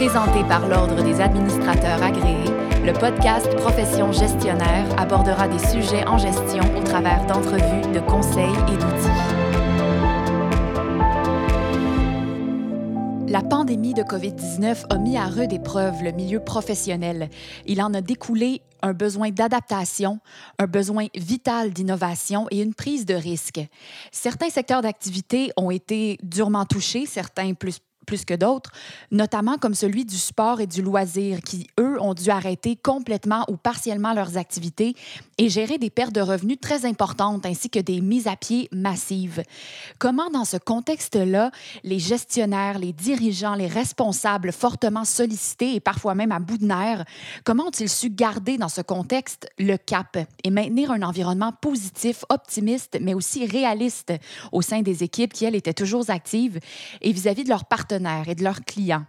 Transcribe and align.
Présenté 0.00 0.42
par 0.44 0.66
l'Ordre 0.66 1.04
des 1.04 1.20
administrateurs 1.20 2.02
agréés, 2.02 2.50
le 2.86 2.94
podcast 2.94 3.54
Profession 3.56 4.12
gestionnaire 4.12 4.86
abordera 4.98 5.46
des 5.46 5.58
sujets 5.58 6.08
en 6.08 6.16
gestion 6.16 6.62
au 6.74 6.82
travers 6.82 7.26
d'entrevues, 7.26 7.92
de 7.92 8.00
conseils 8.00 8.56
et 8.72 8.78
d'outils. 8.78 9.10
La 13.30 13.42
pandémie 13.42 13.92
de 13.92 14.02
COVID-19 14.02 14.86
a 14.88 14.96
mis 14.96 15.18
à 15.18 15.26
rude 15.26 15.52
épreuve 15.52 16.02
le 16.02 16.12
milieu 16.12 16.40
professionnel. 16.40 17.28
Il 17.66 17.82
en 17.82 17.92
a 17.92 18.00
découlé 18.00 18.62
un 18.80 18.94
besoin 18.94 19.28
d'adaptation, 19.28 20.18
un 20.58 20.66
besoin 20.66 21.08
vital 21.14 21.74
d'innovation 21.74 22.46
et 22.50 22.62
une 22.62 22.72
prise 22.72 23.04
de 23.04 23.12
risque. 23.12 23.60
Certains 24.12 24.48
secteurs 24.48 24.80
d'activité 24.80 25.52
ont 25.58 25.70
été 25.70 26.16
durement 26.22 26.64
touchés, 26.64 27.04
certains 27.04 27.52
plus 27.52 27.80
plus 28.06 28.24
que 28.24 28.34
d'autres, 28.34 28.70
notamment 29.10 29.58
comme 29.58 29.74
celui 29.74 30.04
du 30.04 30.16
sport 30.16 30.60
et 30.60 30.66
du 30.66 30.82
loisir, 30.82 31.40
qui, 31.42 31.66
eux, 31.78 32.00
ont 32.00 32.14
dû 32.14 32.30
arrêter 32.30 32.76
complètement 32.76 33.44
ou 33.48 33.56
partiellement 33.56 34.12
leurs 34.14 34.36
activités 34.36 34.94
et 35.38 35.48
gérer 35.48 35.78
des 35.78 35.90
pertes 35.90 36.14
de 36.14 36.20
revenus 36.20 36.58
très 36.60 36.84
importantes 36.84 37.46
ainsi 37.46 37.70
que 37.70 37.78
des 37.78 38.00
mises 38.00 38.26
à 38.26 38.36
pied 38.36 38.68
massives. 38.72 39.42
Comment, 39.98 40.30
dans 40.30 40.44
ce 40.44 40.56
contexte-là, 40.56 41.50
les 41.84 41.98
gestionnaires, 41.98 42.78
les 42.78 42.92
dirigeants, 42.92 43.54
les 43.54 43.66
responsables 43.66 44.52
fortement 44.52 45.04
sollicités 45.04 45.74
et 45.74 45.80
parfois 45.80 46.14
même 46.14 46.32
à 46.32 46.38
bout 46.38 46.58
de 46.58 46.66
nerfs, 46.66 47.04
comment 47.44 47.66
ont-ils 47.66 47.88
su 47.88 48.10
garder 48.10 48.58
dans 48.58 48.68
ce 48.68 48.80
contexte 48.80 49.48
le 49.58 49.76
cap 49.76 50.18
et 50.42 50.50
maintenir 50.50 50.90
un 50.90 51.02
environnement 51.02 51.52
positif, 51.52 52.24
optimiste, 52.28 52.98
mais 53.00 53.14
aussi 53.14 53.46
réaliste 53.46 54.12
au 54.52 54.62
sein 54.62 54.82
des 54.82 55.04
équipes 55.04 55.32
qui, 55.32 55.44
elles, 55.44 55.54
étaient 55.54 55.74
toujours 55.74 56.08
actives 56.08 56.58
et 57.00 57.12
vis-à-vis 57.12 57.42
-vis 57.42 57.44
de 57.44 57.50
leurs 57.50 57.64
partenaires 57.66 57.89
et 57.92 58.34
de 58.34 58.44
leurs 58.44 58.60
clients. 58.60 59.06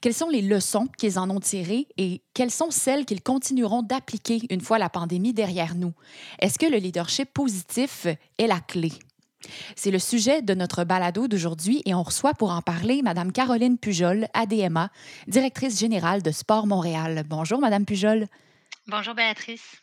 Quelles 0.00 0.14
sont 0.14 0.28
les 0.28 0.42
leçons 0.42 0.86
qu'ils 0.98 1.18
en 1.18 1.30
ont 1.30 1.40
tirées 1.40 1.88
et 1.96 2.22
quelles 2.34 2.50
sont 2.50 2.70
celles 2.70 3.04
qu'ils 3.04 3.22
continueront 3.22 3.82
d'appliquer 3.82 4.40
une 4.50 4.60
fois 4.60 4.78
la 4.78 4.88
pandémie 4.88 5.32
derrière 5.32 5.74
nous? 5.74 5.92
Est-ce 6.38 6.58
que 6.58 6.66
le 6.66 6.76
leadership 6.78 7.32
positif 7.32 8.06
est 8.06 8.46
la 8.46 8.60
clé? 8.60 8.92
C'est 9.76 9.90
le 9.90 9.98
sujet 9.98 10.42
de 10.42 10.54
notre 10.54 10.84
balado 10.84 11.28
d'aujourd'hui 11.28 11.82
et 11.86 11.94
on 11.94 12.02
reçoit 12.02 12.34
pour 12.34 12.50
en 12.50 12.60
parler 12.62 13.02
Mme 13.02 13.32
Caroline 13.32 13.78
Pujol, 13.78 14.26
ADMA, 14.34 14.90
directrice 15.26 15.78
générale 15.78 16.22
de 16.22 16.30
Sport 16.30 16.66
Montréal. 16.66 17.24
Bonjour, 17.26 17.60
Mme 17.60 17.84
Pujol. 17.84 18.26
Bonjour, 18.86 19.14
Béatrice. 19.14 19.80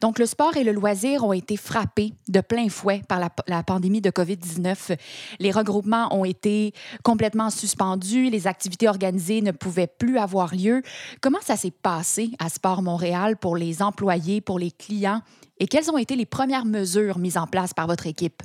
Donc, 0.00 0.18
le 0.18 0.26
sport 0.26 0.56
et 0.56 0.64
le 0.64 0.72
loisir 0.72 1.24
ont 1.24 1.32
été 1.32 1.56
frappés 1.56 2.14
de 2.28 2.40
plein 2.40 2.68
fouet 2.68 3.02
par 3.08 3.20
la, 3.20 3.62
pandémie 3.62 4.00
de 4.00 4.10
COVID-19. 4.10 4.96
Les 5.38 5.50
regroupements 5.50 6.14
ont 6.14 6.24
été 6.24 6.72
complètement 7.02 7.50
suspendus, 7.50 8.30
les 8.30 8.46
activités 8.46 8.88
organisées 8.88 9.40
ne 9.40 9.52
pouvaient 9.52 9.86
plus 9.86 10.18
avoir 10.18 10.54
lieu. 10.54 10.82
Comment 11.20 11.40
ça 11.40 11.56
s'est 11.56 11.70
passé 11.70 12.30
à 12.38 12.48
Sport 12.48 12.82
Montréal 12.82 13.36
pour 13.36 13.56
les 13.56 13.82
employés, 13.82 14.40
pour 14.40 14.58
les 14.58 14.70
clients? 14.70 15.22
Et 15.58 15.66
quelles 15.66 15.90
ont 15.90 15.98
été 15.98 16.16
les 16.16 16.26
premières 16.26 16.64
mesures 16.64 17.18
mises 17.18 17.36
en 17.36 17.46
place 17.46 17.72
par 17.72 17.86
votre 17.86 18.06
équipe? 18.06 18.42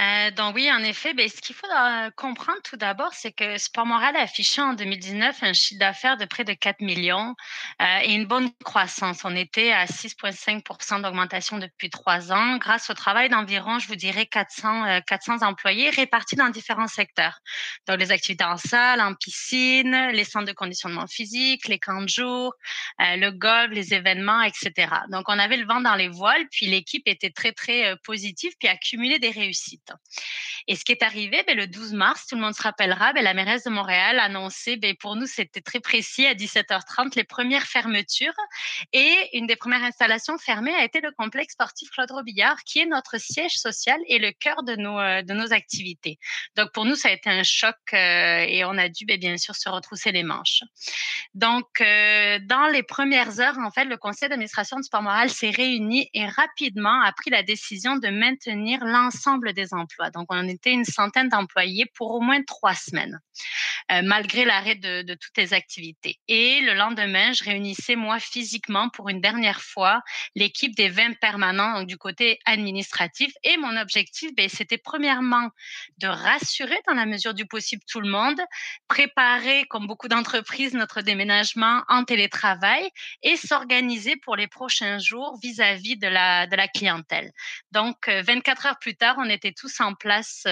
Euh, 0.00 0.30
donc 0.30 0.54
oui, 0.54 0.70
en 0.72 0.82
effet, 0.82 1.12
ben, 1.12 1.28
ce 1.28 1.42
qu'il 1.42 1.54
faut 1.54 1.66
euh, 1.66 2.10
comprendre 2.16 2.58
tout 2.64 2.76
d'abord, 2.76 3.12
c'est 3.12 3.32
que 3.32 3.58
Sport 3.58 3.84
Montréal 3.84 4.16
a 4.16 4.22
affiché 4.22 4.62
en 4.62 4.72
2019 4.72 5.42
un 5.42 5.52
chiffre 5.52 5.78
d'affaires 5.78 6.16
de 6.16 6.24
près 6.24 6.44
de 6.44 6.54
4 6.54 6.80
millions 6.80 7.34
euh, 7.82 7.98
et 8.04 8.14
une 8.14 8.24
bonne 8.24 8.50
croissance. 8.64 9.24
On 9.24 9.36
était 9.36 9.72
à 9.72 9.84
6,5 9.84 11.02
d'augmentation 11.02 11.58
depuis 11.58 11.90
trois 11.90 12.32
ans 12.32 12.56
grâce 12.56 12.88
au 12.88 12.94
travail 12.94 13.28
d'environ, 13.28 13.78
je 13.78 13.88
vous 13.88 13.96
dirais, 13.96 14.24
400, 14.24 15.02
400 15.06 15.42
employés 15.42 15.90
répartis 15.90 16.36
dans 16.36 16.48
différents 16.48 16.88
secteurs. 16.88 17.40
Donc 17.86 17.98
les 17.98 18.10
activités 18.10 18.44
en 18.44 18.56
salle, 18.56 19.00
en 19.02 19.14
piscine, 19.14 20.08
les 20.12 20.24
centres 20.24 20.46
de 20.46 20.52
conditionnement 20.52 21.06
physique, 21.06 21.68
les 21.68 21.78
camps 21.78 22.02
de 22.02 22.08
jour, 22.08 22.54
le 22.98 23.30
golf, 23.30 23.70
les 23.72 23.92
événements, 23.92 24.42
etc. 24.42 24.88
Donc 25.10 25.28
on 25.28 25.38
avait 25.38 25.58
le 25.58 25.66
vent 25.66 25.80
dans 25.80 25.94
les 25.94 26.08
voiles, 26.08 26.46
puis 26.50 26.66
l'équipe 26.66 27.06
était 27.06 27.30
très, 27.30 27.52
très 27.52 27.96
positive, 28.04 28.52
puis 28.58 28.68
accumulé 28.68 29.18
des 29.18 29.30
réussites. 29.30 29.89
Et 30.68 30.76
ce 30.76 30.84
qui 30.84 30.92
est 30.92 31.02
arrivé, 31.02 31.42
ben, 31.46 31.56
le 31.56 31.66
12 31.66 31.92
mars, 31.94 32.26
tout 32.26 32.36
le 32.36 32.40
monde 32.40 32.54
se 32.54 32.62
rappellera, 32.62 33.12
ben, 33.12 33.24
la 33.24 33.34
mairesse 33.34 33.64
de 33.64 33.70
Montréal 33.70 34.18
a 34.18 34.24
annoncé, 34.24 34.76
ben, 34.76 34.94
pour 34.96 35.16
nous, 35.16 35.26
c'était 35.26 35.60
très 35.60 35.80
précis, 35.80 36.26
à 36.26 36.34
17h30, 36.34 37.16
les 37.16 37.24
premières 37.24 37.64
fermetures. 37.64 38.34
Et 38.92 39.30
une 39.32 39.46
des 39.46 39.56
premières 39.56 39.82
installations 39.82 40.38
fermées 40.38 40.74
a 40.74 40.84
été 40.84 41.00
le 41.00 41.10
complexe 41.12 41.54
sportif 41.54 41.90
Claude 41.90 42.10
Robillard, 42.10 42.62
qui 42.64 42.80
est 42.80 42.86
notre 42.86 43.18
siège 43.18 43.54
social 43.54 43.98
et 44.06 44.18
le 44.18 44.32
cœur 44.32 44.62
de 44.62 44.76
nos, 44.76 44.98
euh, 44.98 45.22
de 45.22 45.34
nos 45.34 45.52
activités. 45.52 46.18
Donc, 46.56 46.72
pour 46.72 46.84
nous, 46.84 46.94
ça 46.94 47.08
a 47.08 47.12
été 47.12 47.30
un 47.30 47.42
choc 47.42 47.76
euh, 47.92 48.44
et 48.48 48.64
on 48.64 48.76
a 48.78 48.88
dû, 48.88 49.04
bien 49.04 49.36
sûr, 49.36 49.54
se 49.54 49.68
retrousser 49.68 50.12
les 50.12 50.22
manches. 50.22 50.62
Donc, 51.34 51.80
euh, 51.80 52.38
dans 52.42 52.66
les 52.68 52.82
premières 52.82 53.40
heures, 53.40 53.58
en 53.58 53.70
fait, 53.70 53.84
le 53.84 53.96
conseil 53.96 54.28
d'administration 54.28 54.76
du 54.76 54.82
sport 54.84 55.02
moral 55.02 55.30
s'est 55.30 55.50
réuni 55.50 56.08
et 56.14 56.26
rapidement 56.26 57.00
a 57.02 57.12
pris 57.12 57.30
la 57.30 57.42
décision 57.42 57.96
de 57.96 58.08
maintenir 58.08 58.84
l'ensemble 58.84 59.52
des 59.52 59.69
emploi. 59.72 60.10
Donc, 60.10 60.26
on 60.30 60.48
était 60.48 60.72
une 60.72 60.84
centaine 60.84 61.28
d'employés 61.28 61.86
pour 61.94 62.12
au 62.12 62.20
moins 62.20 62.42
trois 62.42 62.74
semaines, 62.74 63.20
euh, 63.92 64.02
malgré 64.02 64.44
l'arrêt 64.44 64.74
de, 64.74 65.14
toutes 65.14 65.36
les 65.36 65.54
activités. 65.54 66.18
Et 66.28 66.60
le 66.60 66.74
lendemain, 66.74 67.32
je 67.32 67.44
réunissais 67.44 67.96
moi 67.96 68.18
physiquement 68.18 68.88
pour 68.90 69.08
une 69.08 69.20
dernière 69.20 69.60
fois 69.60 70.02
l'équipe 70.34 70.74
des 70.76 70.88
20 70.88 71.18
permanents 71.20 71.78
donc, 71.78 71.88
du 71.88 71.96
côté 71.96 72.38
administratif. 72.44 73.32
Et 73.44 73.56
mon 73.56 73.76
objectif, 73.76 74.30
ben, 74.36 74.48
c'était 74.48 74.78
premièrement 74.78 75.48
de 75.98 76.06
rassurer 76.06 76.78
dans 76.86 76.94
la 76.94 77.06
mesure 77.06 77.34
du 77.34 77.46
possible 77.46 77.82
tout 77.88 78.00
le 78.00 78.08
monde, 78.08 78.40
préparer, 78.88 79.64
comme 79.68 79.86
beaucoup 79.86 80.08
d'entreprises, 80.08 80.74
notre 80.74 81.02
déménagement 81.02 81.82
en 81.88 82.04
télétravail 82.04 82.88
et 83.22 83.36
s'organiser 83.36 84.16
pour 84.16 84.36
les 84.36 84.46
prochains 84.46 84.98
jours 84.98 85.38
vis-à-vis 85.42 85.96
-vis 85.96 85.98
de, 85.98 86.08
la, 86.08 86.46
de 86.46 86.56
la 86.56 86.68
clientèle. 86.68 87.32
Donc, 87.72 88.08
24 88.08 88.66
euh, 88.66 88.68
heures 88.68 88.78
plus 88.78 88.96
tard, 88.96 89.16
on 89.18 89.28
était 89.28 89.52
tous 89.60 89.80
en 89.80 89.94
place 89.94 90.42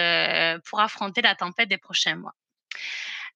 pour 0.66 0.80
affronter 0.80 1.22
la 1.22 1.34
tempête 1.34 1.68
des 1.68 1.78
prochains 1.78 2.16
mois. 2.16 2.34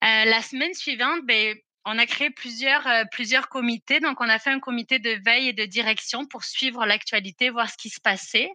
La 0.02 0.42
semaine 0.42 0.74
suivante, 0.74 1.20
ben, 1.24 1.56
on 1.84 1.98
a 1.98 2.06
créé 2.06 2.30
plusieurs 2.30 3.48
comités. 3.48 4.00
Donc, 4.00 4.20
on 4.20 4.28
a 4.28 4.38
fait 4.38 4.50
un 4.50 4.60
comité 4.60 4.98
de 4.98 5.20
veille 5.24 5.48
et 5.48 5.52
de 5.52 5.64
direction 5.64 6.26
pour 6.26 6.44
suivre 6.44 6.84
l'actualité, 6.86 7.50
voir 7.50 7.70
ce 7.70 7.76
qui 7.76 7.88
se 7.88 8.00
passait 8.00 8.50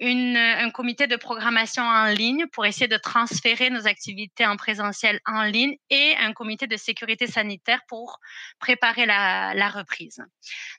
une, 0.00 0.36
un 0.36 0.70
comité 0.70 1.06
de 1.06 1.16
programmation 1.16 1.82
en 1.82 2.06
ligne 2.06 2.46
pour 2.52 2.66
essayer 2.66 2.88
de 2.88 2.96
transférer 2.96 3.70
nos 3.70 3.86
activités 3.86 4.46
en 4.46 4.56
présentiel 4.56 5.20
en 5.26 5.42
ligne 5.42 5.76
et 5.90 6.14
un 6.18 6.32
comité 6.32 6.66
de 6.66 6.76
sécurité 6.76 7.26
sanitaire 7.26 7.80
pour 7.86 8.18
préparer 8.58 9.06
la, 9.06 9.68
reprise. 9.70 10.20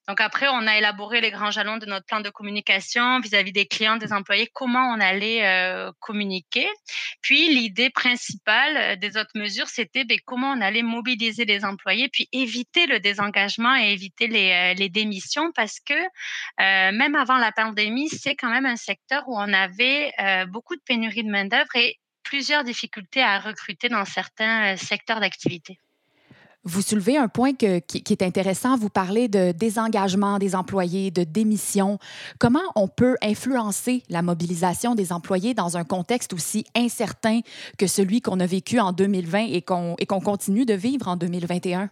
Donc 0.08 0.20
après, 0.20 0.48
on 0.50 0.68
a 0.68 0.78
élaboré 0.78 1.22
les 1.22 1.31
grands 1.31 1.52
jalons 1.52 1.78
de 1.78 1.86
notre 1.86 2.06
plan 2.06 2.20
de 2.20 2.30
communication 2.30 3.20
vis-à-vis 3.22 3.54
des 3.54 3.68
clients, 3.68 3.96
des 3.96 4.12
employés, 4.12 4.50
comment 4.54 4.94
on 4.94 5.00
allait 5.00 5.46
euh, 5.46 5.92
communiquer. 6.00 6.68
Puis 7.22 7.54
l'idée 7.54 7.90
principale 7.90 8.76
euh, 8.78 8.96
des 8.96 9.18
autres 9.18 9.31
mesures, 9.36 9.68
c'était 9.68 10.04
ben, 10.04 10.18
comment 10.26 10.52
on 10.52 10.62
allait 10.62 10.81
mobiliser 10.81 11.46
les 11.46 11.64
employés, 11.64 12.10
puis 12.10 12.28
éviter 12.31 12.88
le 12.88 13.00
désengagement 13.00 13.76
et 13.76 13.92
éviter 13.94 14.28
les, 14.28 14.76
euh, 14.76 14.88
démissions 14.90 15.52
parce 15.54 15.80
que 15.80 15.94
euh, 15.94 16.92
même 16.92 17.16
avant 17.16 17.38
la 17.38 17.52
pandémie, 17.52 18.10
c'est 18.10 18.36
quand 18.36 18.50
même 18.50 18.66
un 18.66 18.76
secteur 18.76 19.11
où 19.28 19.38
on 19.38 19.54
avait 19.54 20.12
euh, 20.20 20.46
beaucoup 20.46 20.76
de 20.76 20.82
pénurie 20.82 21.24
de 21.24 21.30
main-d'œuvre 21.30 21.76
et 21.76 21.98
plusieurs 22.24 22.64
difficultés 22.64 23.22
à 23.22 23.40
recruter 23.40 23.90
dans 23.90 24.06
certains 24.06 24.74
euh, 24.74 24.78
secteurs 24.78 25.20
d'activité. 25.20 25.78
Vous 26.64 26.84
soulevez 26.84 27.18
un 27.18 27.28
point 27.28 27.54
qui, 27.54 27.66
est 27.66 28.22
intéressant. 28.22 28.78
Vous 28.78 28.90
parlez 28.90 29.28
de 29.28 29.52
désengagement 29.52 30.38
des 30.38 30.56
employés, 30.56 31.10
de 31.10 31.24
démission. 31.24 31.98
Comment 32.38 32.62
on 32.76 32.88
peut 32.88 33.18
influencer 33.24 34.04
la 34.10 34.22
mobilisation 34.22 34.94
des 34.94 35.12
employés 35.12 35.56
dans 35.56 35.76
un 35.76 35.84
contexte 35.84 36.34
aussi 36.34 36.64
incertain 36.76 37.40
que 37.80 37.88
celui 37.88 38.22
qu'on 38.22 38.40
a 38.40 38.46
vécu 38.46 38.80
en 38.80 38.92
2020 38.92 39.48
et 39.50 39.64
qu'on 39.64 39.96
continue 40.22 40.66
de 40.66 40.75
vivre 40.75 41.07
en 41.07 41.16
2021? 41.16 41.90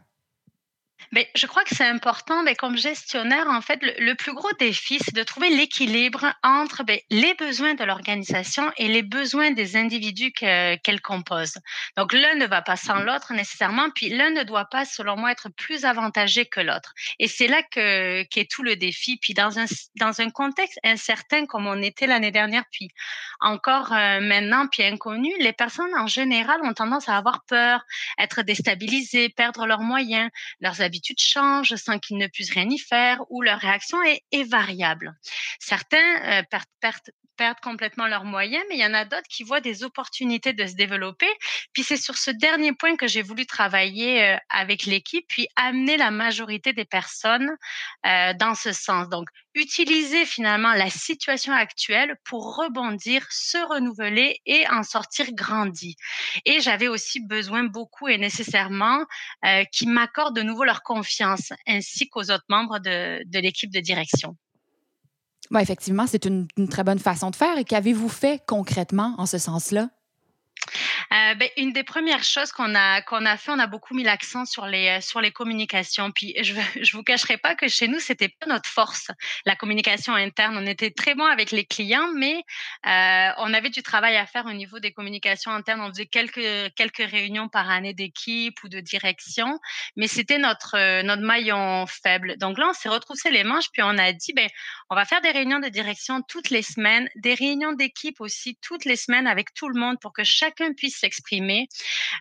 Mais 1.11 1.29
je 1.35 1.47
crois 1.47 1.63
que 1.63 1.75
c'est 1.75 1.87
important, 1.87 2.43
mais 2.43 2.55
comme 2.55 2.77
gestionnaire, 2.77 3.47
en 3.47 3.61
fait, 3.61 3.79
le, 3.81 4.13
plus 4.13 4.33
gros 4.33 4.51
défi, 4.59 4.99
c'est 5.03 5.15
de 5.15 5.23
trouver 5.23 5.49
l'équilibre 5.49 6.33
entre 6.43 6.83
ben, 6.83 6.99
les 7.09 7.33
besoins 7.33 7.73
de 7.73 7.83
l'organisation 7.83 8.71
et 8.77 8.87
les 8.87 9.01
besoins 9.01 9.51
des 9.51 9.75
individus 9.75 10.31
qu'elle 10.31 11.01
compose. 11.01 11.53
Donc, 11.97 12.13
l'un 12.13 12.35
ne 12.35 12.45
va 12.45 12.61
pas 12.61 12.75
sans 12.75 12.99
l'autre 12.99 13.33
nécessairement, 13.33 13.89
puis 13.95 14.09
l'un 14.09 14.29
ne 14.31 14.43
doit 14.43 14.65
pas, 14.65 14.85
selon 14.85 15.15
moi, 15.17 15.31
être 15.31 15.49
plus 15.49 15.85
avantagé 15.85 16.45
que 16.45 16.59
l'autre. 16.59 16.93
Et 17.17 17.27
c'est 17.27 17.47
là 17.47 17.61
que 17.63 18.23
qu'est 18.23 18.49
tout 18.49 18.63
le 18.63 18.75
défi. 18.75 19.17
Puis 19.17 19.33
dans 19.33 19.59
un 19.59 19.65
dans 19.95 20.21
un 20.21 20.29
contexte 20.29 20.79
incertain 20.83 21.45
comme 21.45 21.67
on 21.67 21.81
était 21.81 22.07
l'année 22.07 22.31
dernière, 22.31 22.63
puis 22.71 22.89
encore 23.39 23.93
euh, 23.93 24.19
maintenant, 24.21 24.67
puis 24.67 24.83
inconnu, 24.83 25.31
les 25.39 25.53
personnes 25.53 25.93
en 25.97 26.07
général 26.07 26.61
ont 26.63 26.73
tendance 26.73 27.09
à 27.09 27.17
avoir 27.17 27.43
peur, 27.45 27.83
être 28.17 28.41
déstabilisées, 28.41 29.29
perdre 29.29 29.65
leurs 29.65 29.81
moyens, 29.81 30.29
leurs 30.59 30.81
habitudes 30.89 31.19
changent 31.19 31.75
sans 31.75 31.99
qu'ils 31.99 32.17
ne 32.17 32.27
puissent 32.27 32.53
rien 32.53 32.67
y 32.69 32.79
faire 32.79 33.23
ou 33.29 33.41
leur 33.41 33.59
réaction 33.59 33.97
est, 34.03 34.43
variable. 34.43 35.13
Certains 35.59 36.39
euh, 36.39 36.43
perdent, 36.79 37.11
perdent 37.39 37.61
complètement 37.61 38.07
leurs 38.07 38.25
moyens, 38.25 38.61
mais 38.67 38.75
il 38.75 38.81
y 38.81 38.85
en 38.85 38.93
a 38.93 39.05
d'autres 39.05 39.29
qui 39.29 39.43
voient 39.43 39.61
des 39.61 39.85
opportunités 39.85 40.51
de 40.51 40.67
se 40.67 40.75
développer. 40.75 41.29
Puis 41.71 41.83
c'est 41.83 41.95
sur 41.95 42.17
ce 42.17 42.31
dernier 42.31 42.73
point 42.73 42.97
que 42.97 43.07
j'ai 43.07 43.21
voulu 43.21 43.45
travailler 43.45 44.25
euh, 44.25 44.37
avec 44.49 44.83
l'équipe, 44.85 45.25
puis 45.29 45.47
amener 45.55 45.95
la 45.95 46.11
majorité 46.11 46.73
des 46.73 46.83
personnes 46.83 47.49
euh, 48.05 48.33
dans 48.33 48.55
ce 48.55 48.73
sens. 48.73 49.07
Donc, 49.07 49.29
utiliser 49.53 50.25
finalement 50.25 50.73
la 50.73 50.89
situation 50.89 51.53
actuelle 51.53 52.17
pour 52.25 52.57
rebondir, 52.57 53.25
se 53.29 53.57
renouveler 53.57 54.41
et 54.45 54.67
en 54.69 54.83
sortir 54.83 55.31
grandi. 55.31 55.95
Et 56.43 56.59
j'avais 56.59 56.89
aussi 56.89 57.21
besoin 57.21 57.63
beaucoup 57.63 58.09
et 58.09 58.17
nécessairement 58.17 59.05
euh, 59.45 59.63
qu'ils 59.71 59.89
m'accordent 59.89 60.35
de 60.35 60.41
nouveau 60.41 60.65
leur 60.65 60.83
confiance, 60.83 61.53
ainsi 61.65 62.09
qu'aux 62.09 62.31
autres 62.31 62.49
membres 62.49 62.79
de, 62.79 63.23
de 63.25 63.39
l'équipe 63.39 63.71
de 63.71 63.79
direction. 63.79 64.35
Oui, 65.51 65.61
effectivement, 65.61 66.05
c'est 66.05 66.25
une, 66.25 66.47
très 66.69 66.83
bonne 66.83 66.99
façon 66.99 67.31
de 67.31 67.35
faire. 67.35 67.57
Et 67.57 67.63
qu'avez-vous 67.63 68.09
fait 68.09 68.41
concrètement 68.45 69.15
en 69.17 69.25
ce 69.25 69.37
sens-là? 69.37 69.89
Euh, 71.11 71.33
ben, 71.33 71.49
une 71.57 71.73
des 71.73 71.83
premières 71.83 72.23
choses 72.23 72.51
qu'on 72.51 72.75
a 72.75 73.01
qu'on 73.01 73.25
a 73.25 73.35
fait, 73.35 73.51
on 73.51 73.57
a 73.57 73.65
beaucoup 73.65 73.95
mis 73.95 74.03
l'accent 74.03 74.45
sur 74.45 74.67
les 74.67 74.89
euh, 74.89 75.01
sur 75.01 75.21
les 75.21 75.31
communications. 75.31 76.11
Puis 76.11 76.35
je 76.39 76.53
je 76.81 76.95
vous 76.95 77.01
cacherai 77.01 77.37
pas 77.37 77.55
que 77.55 77.67
chez 77.67 77.87
nous 77.87 77.99
c'était 77.99 78.29
pas 78.29 78.45
notre 78.45 78.69
force, 78.69 79.07
la 79.45 79.55
communication 79.55 80.13
interne. 80.13 80.55
On 80.57 80.67
était 80.67 80.91
très 80.91 81.15
bon 81.15 81.25
avec 81.25 81.49
les 81.49 81.65
clients, 81.65 82.09
mais 82.15 82.43
euh, 82.85 83.29
on 83.37 83.53
avait 83.55 83.71
du 83.71 83.81
travail 83.81 84.17
à 84.17 84.27
faire 84.27 84.45
au 84.45 84.53
niveau 84.53 84.79
des 84.79 84.91
communications 84.91 85.51
internes. 85.51 85.81
On 85.81 85.89
faisait 85.89 86.05
quelques 86.05 86.73
quelques 86.75 87.09
réunions 87.09 87.49
par 87.49 87.71
année 87.71 87.95
d'équipe 87.95 88.63
ou 88.63 88.69
de 88.69 88.79
direction, 88.79 89.59
mais 89.95 90.07
c'était 90.07 90.37
notre 90.37 91.01
notre 91.01 91.23
maillon 91.23 91.87
faible. 91.87 92.37
Donc 92.37 92.59
là, 92.59 92.67
on 92.69 92.73
s'est 92.73 92.89
retroussé 92.89 93.31
les 93.31 93.43
manches 93.43 93.71
puis 93.73 93.81
on 93.81 93.97
a 93.97 94.11
dit 94.13 94.33
ben 94.33 94.47
on 94.91 94.95
va 94.95 95.05
faire 95.05 95.21
des 95.21 95.31
réunions 95.31 95.59
de 95.59 95.69
direction 95.69 96.21
toutes 96.21 96.51
les 96.51 96.61
semaines, 96.61 97.09
des 97.15 97.33
réunions 97.33 97.73
d'équipe 97.73 98.21
aussi 98.21 98.57
toutes 98.61 98.85
les 98.85 98.95
semaines 98.95 99.25
avec 99.25 99.55
tout 99.55 99.69
le 99.69 99.79
monde 99.79 99.99
pour 99.99 100.13
que 100.13 100.23
chacun 100.23 100.73
puisse 100.73 100.98
s'exprimer. 100.99 101.67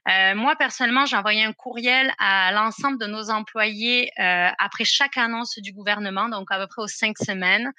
Euh, 0.09 0.35
moi, 0.35 0.57
personnellement, 0.57 1.07
j'ai 1.07 1.17
envoyé 1.17 1.45
un 1.45 1.53
courriel 1.53 2.13
à 2.19 2.53
l'ensemble 2.53 2.99
de 2.99 3.07
nos 3.07 3.31
employés 3.31 4.11
euh, 4.19 4.49
après 4.59 4.85
chaque 4.85 5.17
annonce 5.17 5.59
du 5.59 5.73
gouvernement, 5.73 6.29
donc 6.29 6.51
à 6.51 6.59
peu 6.59 6.67
près 6.67 6.83
aux 6.83 6.89
cinq 6.89 7.19
semaines. 7.19 7.73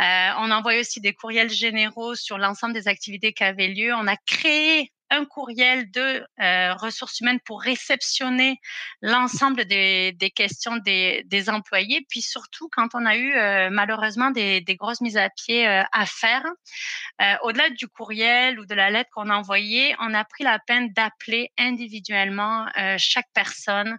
Euh, 0.00 0.30
on 0.38 0.50
a 0.50 0.56
envoyé 0.56 0.80
aussi 0.80 1.00
des 1.00 1.12
courriels 1.12 1.50
généraux 1.50 2.14
sur 2.14 2.38
l'ensemble 2.38 2.74
des 2.74 2.88
activités 2.88 3.32
qui 3.32 3.44
avaient 3.44 3.68
lieu. 3.68 3.92
On 3.94 4.06
a 4.06 4.16
créé 4.16 4.92
un 5.12 5.26
courriel 5.26 5.90
de 5.90 6.26
euh, 6.40 6.74
ressources 6.74 7.20
humaines 7.20 7.38
pour 7.44 7.60
réceptionner 7.60 8.58
l'ensemble 9.02 9.66
des, 9.66 10.32
questions 10.34 10.78
des, 10.78 11.44
employés. 11.48 12.06
Puis 12.08 12.22
surtout, 12.22 12.68
quand 12.72 12.94
on 12.94 13.04
a 13.04 13.16
eu 13.16 13.34
euh, 13.34 13.68
malheureusement 13.70 14.30
des, 14.30 14.64
grosses 14.80 15.02
mises 15.02 15.18
à 15.18 15.28
pied 15.28 15.68
euh, 15.68 15.82
à 15.92 16.06
faire, 16.06 16.44
au-delà 17.42 17.68
du 17.70 17.86
courriel 17.86 18.58
ou 18.58 18.66
de 18.66 18.74
la 18.74 18.90
lettre 18.90 19.10
qu'on 19.12 19.28
a 19.28 19.36
envoyée, 19.36 19.94
on 20.00 20.14
a 20.14 20.24
pris 20.24 20.44
la 20.44 20.58
peine 20.58 20.92
d'appeler 20.92 21.52
individuellement 21.58 22.66
chaque 22.96 23.28
personne 23.32 23.96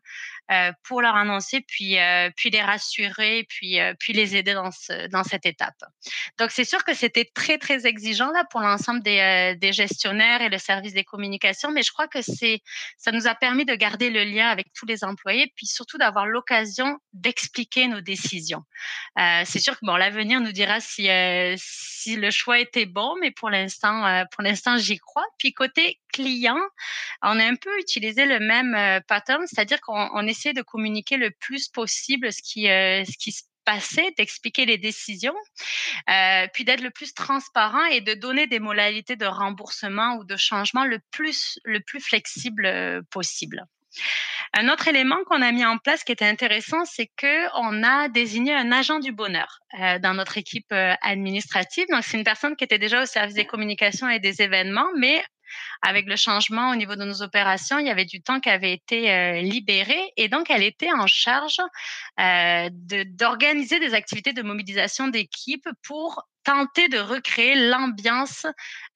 pour 0.83 1.01
leur 1.01 1.15
annoncer, 1.15 1.61
puis, 1.61 1.97
puis 2.35 2.49
les 2.49 2.61
rassurer, 2.61 3.45
puis, 3.49 3.79
puis 3.99 4.13
les 4.13 4.35
aider 4.35 4.53
dans, 4.53 4.71
ce, 4.71 5.07
dans 5.07 5.23
cette 5.23 5.45
étape. 5.45 5.75
Donc, 6.37 6.51
c'est 6.51 6.65
sûr 6.65 6.83
que 6.83 6.93
c'était 6.93 7.29
très, 7.33 7.57
très 7.57 7.85
exigeant 7.85 8.31
là 8.31 8.43
pour 8.49 8.59
l'ensemble 8.59 9.01
des, 9.01 9.55
des 9.59 9.73
gestionnaires 9.73 10.41
et 10.41 10.49
le 10.49 10.57
service 10.57 10.93
des 10.93 11.03
communications, 11.03 11.71
mais 11.71 11.83
je 11.83 11.91
crois 11.91 12.07
que 12.07 12.21
c'est, 12.21 12.61
ça 12.97 13.11
nous 13.11 13.27
a 13.27 13.35
permis 13.35 13.65
de 13.65 13.75
garder 13.75 14.09
le 14.09 14.23
lien 14.23 14.49
avec 14.49 14.67
tous 14.73 14.85
les 14.85 15.03
employés, 15.03 15.51
puis 15.55 15.65
surtout 15.65 15.97
d'avoir 15.97 16.25
l'occasion 16.25 16.97
d'expliquer 17.13 17.87
nos 17.87 18.01
décisions. 18.01 18.63
Euh, 19.19 19.43
c'est 19.45 19.59
sûr 19.59 19.73
que 19.73 19.85
bon, 19.85 19.95
l'avenir 19.95 20.39
nous 20.41 20.51
dira 20.51 20.79
si, 20.79 21.09
euh, 21.09 21.55
si 21.57 22.15
le 22.15 22.31
choix 22.31 22.59
était 22.59 22.85
bon, 22.85 23.15
mais 23.19 23.31
pour 23.31 23.49
l'instant, 23.49 24.05
euh, 24.05 24.23
pour 24.31 24.43
l'instant, 24.43 24.77
j'y 24.77 24.97
crois. 24.97 25.25
Puis 25.37 25.53
côté 25.53 25.99
client, 26.13 26.59
on 27.21 27.39
a 27.39 27.43
un 27.43 27.55
peu 27.55 27.77
utilisé 27.79 28.25
le 28.25 28.39
même 28.39 28.73
euh, 28.75 28.99
pattern, 29.05 29.43
c'est-à-dire 29.47 29.81
qu'on 29.81 30.09
on 30.13 30.25
essaie 30.27 30.53
de 30.53 30.61
communiquer 30.61 31.17
le 31.17 31.31
plus 31.31 31.67
possible 31.67 32.31
ce 32.31 32.41
qui, 32.41 32.69
euh, 32.69 33.03
se 33.03 33.43
passer, 33.65 34.13
d'expliquer 34.17 34.65
les 34.65 34.77
décisions, 34.77 35.35
euh, 36.09 36.47
puis 36.53 36.65
d'être 36.65 36.81
le 36.81 36.91
plus 36.91 37.13
transparent 37.13 37.85
et 37.85 38.01
de 38.01 38.13
donner 38.13 38.45
des 38.45 38.59
modalités 38.59 39.15
de 39.15 39.25
remboursement 39.25 40.17
ou 40.17 40.25
de 40.25 40.35
changement 40.35 40.83
le 40.83 40.99
plus, 41.11 41.59
le 41.63 41.79
flexible 42.01 43.03
possible. 43.09 43.63
Un 44.51 44.67
autre 44.67 44.89
élément 44.89 45.15
qu'on 45.27 45.41
a 45.41 45.51
mis 45.53 45.65
en 45.65 45.77
place 45.77 46.03
qui 46.03 46.11
était 46.11 46.25
intéressant, 46.25 46.83
c'est 46.83 47.09
que 47.15 47.47
on 47.61 47.83
a 47.83 48.09
désigné 48.09 48.53
un 48.53 48.73
agent 48.73 48.99
du 48.99 49.13
bonheur 49.13 49.59
dans 50.01 50.13
notre 50.13 50.37
équipe 50.37 50.73
administrative. 51.01 51.85
Donc, 51.89 52.03
c'est 52.03 52.17
une 52.17 52.25
personne 52.25 52.57
qui 52.57 52.65
était 52.65 52.79
déjà 52.79 53.01
au 53.01 53.05
service 53.05 53.35
des 53.35 53.45
communications 53.45 54.09
et 54.09 54.19
des 54.19 54.41
événements, 54.41 54.89
mais 54.97 55.23
avec 55.81 56.05
le 56.07 56.15
changement 56.15 56.71
au 56.71 56.75
niveau 56.75 56.95
de 56.95 57.03
nos 57.03 57.21
opérations, 57.21 57.79
il 57.79 57.87
y 57.87 57.89
avait 57.89 58.05
du 58.05 58.21
temps 58.21 58.39
qui 58.39 58.49
avait 58.49 58.73
été 58.73 59.11
euh, 59.11 59.41
libéré 59.41 59.99
et 60.17 60.27
donc 60.27 60.49
elle 60.49 60.63
était 60.63 60.91
en 60.91 61.07
charge 61.07 61.59
euh, 62.19 62.69
d'organiser 62.71 63.79
des 63.79 63.93
activités 63.93 64.33
de 64.33 64.41
mobilisation 64.41 65.07
d'équipe 65.07 65.67
pour 65.85 66.23
tenter 66.43 66.87
de 66.89 66.99
recréer 66.99 67.55
l'ambiance 67.55 68.45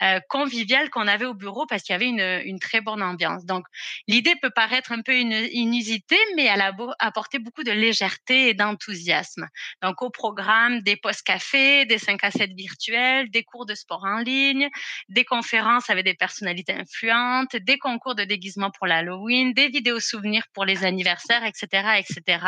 euh, 0.04 0.20
conviviale 0.30 0.90
qu'on 0.90 1.08
avait 1.08 1.26
au 1.26 1.34
bureau 1.34 1.66
parce 1.66 1.84
qu'il 1.84 1.94
y 1.94 1.96
avait 1.96 2.08
une, 2.46 2.60
très 2.60 2.82
bonne 2.82 3.02
ambiance. 3.02 3.46
Donc, 3.46 3.66
l'idée 4.08 4.36
peut 4.42 4.50
paraître 4.50 4.92
un 4.92 5.02
peu 5.02 5.14
inusitée, 5.16 6.20
mais 6.36 6.46
elle 6.46 6.62
a 6.62 6.72
apporté 7.00 7.40
beaucoup 7.40 7.64
de 7.64 7.72
légèreté 7.72 8.50
et 8.50 8.54
d'enthousiasme. 8.54 9.48
Donc, 9.82 10.02
au 10.02 10.10
programme, 10.10 10.82
des 10.82 10.96
postes 10.96 11.24
cafés, 11.24 11.86
des 11.86 11.98
5 11.98 12.24
à 12.24 12.32
7 12.32 12.52
virtuels, 12.54 13.30
des 13.30 13.44
cours 13.44 13.66
de 13.66 13.76
sport 13.76 14.04
en 14.04 14.20
ligne, 14.20 14.70
des 15.10 15.24
conférences 15.24 15.90
avec 15.90 16.06
des 16.06 16.16
personnalités 16.16 16.74
influentes, 16.74 17.56
des 17.56 17.78
concours 17.78 18.16
de 18.16 18.24
déguisement 18.24 18.72
pour 18.72 18.88
l'Halloween, 18.88 19.54
des 19.54 19.70
vidéos 19.70 20.00
souvenirs 20.00 20.44
pour 20.54 20.66
les 20.66 20.84
anniversaires, 20.84 21.46
etc., 21.46 22.00
etc. 22.00 22.46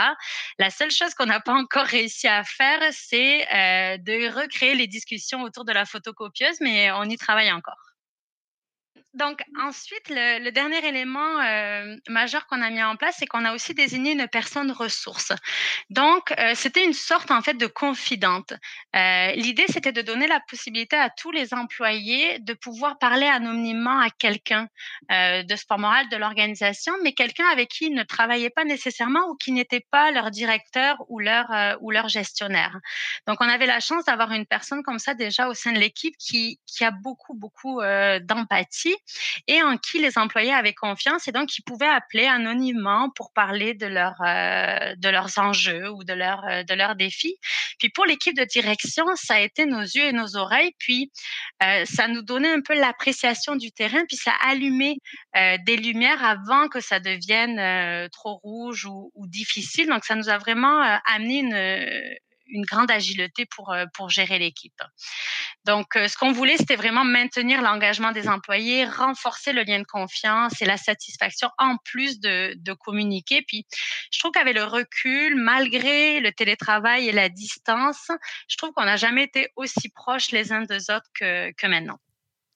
La 0.57 0.69
seule 0.69 0.91
chose 0.91 1.13
qu'on 1.13 1.27
n'a 1.27 1.39
pas 1.39 1.53
encore 1.53 1.85
réussi 1.85 2.27
à 2.27 2.43
faire, 2.43 2.79
c'est 2.91 3.47
euh, 3.53 3.97
de 3.97 4.41
recréer 4.41 4.75
les 4.75 4.88
discussions 4.89 5.43
autour 5.43 5.65
de 5.65 5.71
la 5.71 5.85
photocopieuse, 5.85 6.59
mais 6.61 6.91
on 6.91 7.03
y 7.03 7.17
travaille 7.17 7.51
encore. 7.51 7.88
Donc 9.15 9.41
ensuite, 9.59 10.07
le, 10.09 10.43
le 10.43 10.51
dernier 10.51 10.85
élément 10.87 11.39
euh, 11.41 11.95
majeur 12.09 12.45
qu'on 12.45 12.61
a 12.61 12.69
mis 12.69 12.83
en 12.83 12.95
place, 12.95 13.15
c'est 13.17 13.25
qu'on 13.25 13.43
a 13.43 13.55
aussi 13.55 13.73
désigné 13.73 14.11
une 14.11 14.27
personne 14.27 14.71
ressource. 14.71 15.31
Donc 15.89 16.31
euh, 16.37 16.53
c'était 16.53 16.85
une 16.85 16.93
sorte 16.93 17.31
en 17.31 17.41
fait 17.41 17.55
de 17.55 17.65
confidente. 17.65 18.53
Euh, 18.95 19.31
L'idée 19.31 19.65
c'était 19.67 19.91
de 19.91 20.03
donner 20.03 20.27
la 20.27 20.39
possibilité 20.47 20.95
à 20.95 21.09
tous 21.09 21.31
les 21.31 21.55
employés 21.55 22.37
de 22.39 22.53
pouvoir 22.53 22.99
parler 22.99 23.25
anonymement 23.25 23.99
à 23.99 24.11
quelqu'un 24.11 24.67
euh, 25.11 25.41
de 25.41 25.55
sport 25.55 25.79
moral 25.79 26.07
de 26.09 26.17
l'organisation, 26.17 26.93
mais 27.03 27.13
quelqu'un 27.13 27.47
avec 27.51 27.69
qui 27.69 27.87
ils 27.87 27.95
ne 27.95 28.03
travaillaient 28.03 28.51
pas 28.51 28.63
nécessairement 28.63 29.27
ou 29.29 29.35
qui 29.35 29.51
n'était 29.51 29.85
pas 29.89 30.11
leur 30.11 30.29
directeur 30.29 30.97
ou 31.07 31.19
leur 31.19 31.51
euh, 31.51 31.75
ou 31.81 31.89
leur 31.89 32.09
gestionnaire. 32.09 32.77
Donc 33.25 33.37
on 33.41 33.49
avait 33.49 33.65
la 33.65 33.79
chance 33.79 34.05
d'avoir 34.05 34.31
une 34.33 34.45
personne 34.45 34.83
comme 34.83 34.99
ça 34.99 35.15
déjà 35.15 35.47
au 35.47 35.55
sein 35.55 35.71
de 35.71 35.79
l'équipe 35.79 36.15
qui 36.19 36.59
qui 36.67 36.85
a 36.85 36.91
beaucoup 36.91 37.33
beaucoup 37.33 37.81
euh, 37.81 38.19
d'empathie 38.19 38.95
et 39.47 39.61
en 39.61 39.77
qui 39.77 39.99
les 39.99 40.17
employés 40.17 40.53
avaient 40.53 40.73
confiance 40.73 41.27
et 41.27 41.31
donc 41.31 41.57
ils 41.57 41.63
pouvaient 41.63 41.87
appeler 41.87 42.25
anonymement 42.25 43.09
pour 43.15 43.31
parler 43.33 43.73
de, 43.73 43.85
euh, 43.85 44.95
de 44.95 45.09
leurs 45.09 45.37
enjeux 45.37 45.89
ou 45.91 46.03
de, 46.03 46.13
euh, 46.13 46.63
de 46.63 46.73
leurs 46.73 46.95
défis. 46.95 47.35
Puis 47.79 47.89
pour 47.89 48.05
l'équipe 48.05 48.35
de 48.35 48.43
direction, 48.43 49.05
ça 49.15 49.35
a 49.35 49.39
été 49.39 49.65
nos 49.65 49.81
yeux 49.81 50.05
et 50.05 50.11
nos 50.11 50.35
oreilles, 50.35 50.73
puis 50.77 51.11
euh, 51.63 51.85
ça 51.85 52.07
nous 52.07 52.21
donnait 52.21 52.51
un 52.51 52.61
peu 52.61 52.73
l'appréciation 52.73 53.55
du 53.55 53.71
terrain, 53.71 54.03
puis 54.07 54.17
ça 54.17 54.33
allumait 54.47 54.95
des 55.65 55.77
lumières 55.77 56.23
avant 56.23 56.67
que 56.67 56.79
ça 56.79 56.99
devienne 56.99 58.09
trop 58.09 58.35
rouge 58.43 58.85
ou, 58.85 59.11
difficile. 59.27 59.87
Donc 59.87 60.05
ça 60.05 60.15
nous 60.15 60.29
a 60.29 60.37
vraiment 60.37 60.99
amené 61.05 61.39
une 61.39 62.17
une 62.49 62.65
grande 62.65 62.91
agilité 62.91 63.45
pour, 63.45 63.71
euh, 63.71 63.85
pour 63.93 64.09
gérer 64.09 64.39
l'équipe. 64.39 64.81
Donc, 65.65 65.95
euh, 65.95 66.07
ce 66.07 66.17
qu'on 66.17 66.31
voulait, 66.31 66.57
c'était 66.57 66.75
vraiment 66.75 67.03
maintenir 67.03 67.61
l'engagement 67.61 68.11
des 68.11 68.27
employés, 68.27 68.85
renforcer 68.85 69.53
le 69.53 69.63
lien 69.63 69.79
de 69.79 69.85
confiance 69.85 70.61
et 70.61 70.65
la 70.65 70.77
satisfaction 70.77 71.49
en 71.57 71.77
plus 71.83 72.19
de, 72.19 72.53
de 72.57 72.73
communiquer. 72.73 73.43
Puis, 73.47 73.65
je 74.11 74.19
trouve 74.19 74.31
qu'avec 74.31 74.55
le 74.55 74.63
recul, 74.63 75.35
malgré 75.35 76.19
le 76.19 76.31
télétravail 76.31 77.07
et 77.07 77.11
la 77.11 77.29
distance, 77.29 78.09
je 78.47 78.57
trouve 78.57 78.71
qu'on 78.71 78.85
n'a 78.85 78.97
jamais 78.97 79.23
été 79.23 79.49
aussi 79.55 79.89
proches 79.89 80.31
les 80.31 80.51
uns 80.51 80.61
des 80.61 80.89
autres 80.89 81.09
que, 81.13 81.51
que 81.51 81.67
maintenant. 81.67 81.99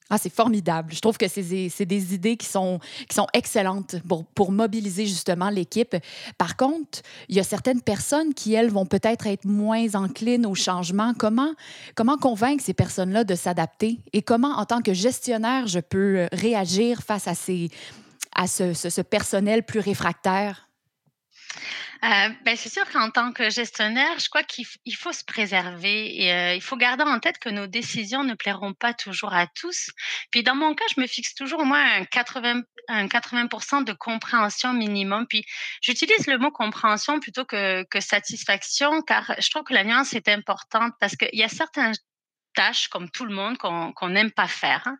Ah, 0.09 0.17
c'est 0.17 0.33
formidable. 0.33 0.93
Je 0.93 0.99
trouve 0.99 1.17
que 1.17 1.27
c'est 1.27 1.41
des, 1.41 1.69
des, 1.85 2.13
idées 2.13 2.37
qui 2.37 2.45
sont, 2.45 2.79
qui 3.07 3.15
sont 3.15 3.27
excellentes 3.33 3.95
pour, 4.07 4.25
pour 4.25 4.51
mobiliser 4.51 5.05
justement 5.05 5.49
l'équipe. 5.49 5.95
Par 6.37 6.57
contre, 6.57 7.01
il 7.29 7.35
y 7.35 7.39
a 7.39 7.43
certaines 7.43 7.81
personnes 7.81 8.33
qui, 8.33 8.53
elles, 8.53 8.69
vont 8.69 8.85
peut-être 8.85 9.27
être 9.27 9.45
moins 9.45 9.95
enclines 9.95 10.45
au 10.45 10.55
changement. 10.55 11.13
Comment, 11.17 11.53
comment 11.95 12.17
convaincre 12.17 12.63
ces 12.63 12.73
personnes-là 12.73 13.23
de 13.23 13.35
s'adapter? 13.35 13.99
Et 14.11 14.21
comment, 14.21 14.57
en 14.57 14.65
tant 14.65 14.81
que 14.81 14.93
gestionnaire, 14.93 15.67
je 15.67 15.79
peux 15.79 16.27
réagir 16.31 17.01
face 17.01 17.27
à, 17.27 17.33
ces, 17.33 17.69
à 18.35 18.47
ce, 18.47 18.73
ce, 18.73 18.89
ce 18.89 19.01
personnel 19.01 19.63
plus 19.63 19.79
réfractaire? 19.79 20.67
Heu, 22.03 22.35
beh, 22.43 22.57
c'est 22.57 22.67
sûr 22.69 22.83
qu'en 22.91 23.09
tant 23.11 23.31
que 23.31 23.49
gestionnaire, 23.49 24.19
je 24.19 24.27
crois 24.27 24.43
qu'il 24.43 24.65
faut 24.97 25.13
se 25.13 25.23
préserver 25.23 26.21
et 26.21 26.33
heu, 26.33 26.55
il 26.55 26.61
faut 26.61 26.75
garder 26.75 27.03
en 27.03 27.19
tête 27.19 27.37
que 27.39 27.47
nos 27.47 27.65
décisions 27.65 28.25
ne 28.25 28.33
plairont 28.33 28.73
pas 28.73 28.93
toujours 28.93 29.33
à 29.33 29.47
tous. 29.47 29.89
Puis 30.29 30.43
dans 30.43 30.55
mon 30.55 30.75
cas, 30.75 30.83
je 30.93 30.99
me 30.99 31.07
fixe 31.07 31.33
toujours 31.33 31.61
au 31.61 31.65
moins 31.65 32.01
un 32.01 32.03
80 32.05 32.61
un 32.89 33.07
80 33.07 33.83
de 33.83 33.93
compréhension 33.93 34.73
minimum. 34.73 35.25
Puis 35.29 35.45
j'utilise 35.81 36.27
le 36.27 36.37
mot 36.37 36.51
compréhension 36.51 37.21
plutôt 37.21 37.45
que 37.45 37.83
que 37.89 38.01
satisfaction, 38.01 39.01
car 39.03 39.33
je 39.39 39.49
trouve 39.49 39.63
que 39.63 39.73
la 39.73 39.85
nuance 39.85 40.13
est 40.13 40.27
importante 40.27 40.91
parce 40.99 41.15
qu'il 41.15 41.29
y 41.39 41.43
a 41.43 41.47
certains 41.49 41.93
tâches 42.55 42.87
comme 42.89 43.09
tout 43.11 43.25
le 43.25 43.33
monde 43.33 43.57
qu'on 43.57 44.09
n'aime 44.09 44.31
pas 44.31 44.47
faire, 44.47 44.83
hein, 44.87 44.97